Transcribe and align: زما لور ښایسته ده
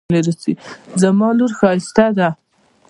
زما 1.01 1.29
لور 1.37 1.51
ښایسته 1.59 2.05
ده 2.17 2.29